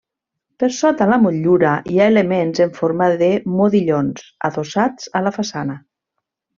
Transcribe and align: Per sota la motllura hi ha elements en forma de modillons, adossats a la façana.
Per 0.61 0.69
sota 0.77 1.07
la 1.11 1.19
motllura 1.25 1.75
hi 1.91 2.01
ha 2.05 2.09
elements 2.13 2.63
en 2.67 2.73
forma 2.81 3.11
de 3.23 3.31
modillons, 3.61 4.27
adossats 4.53 5.17
a 5.23 5.27
la 5.29 5.39
façana. 5.41 5.83